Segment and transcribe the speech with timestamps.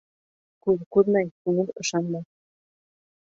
[0.67, 2.27] Күҙ күрмәй күңел ышанмаҫ.